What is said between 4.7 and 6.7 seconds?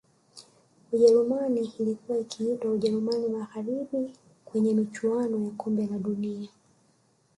michuano ya kombe la dunia